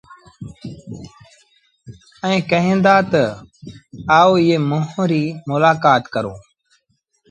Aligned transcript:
ائيٚݩ 2.25 2.47
ڪهين 2.51 2.77
دآ 2.85 2.95
تا 3.11 3.25
آئو 4.17 4.31
ائيٚݩ 4.39 4.65
مݩهݩ 4.69 5.07
ريٚ 5.11 5.37
مولآڪآت 5.47 6.03
ڪرو 6.13 6.33